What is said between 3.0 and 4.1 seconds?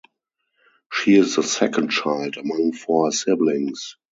siblings.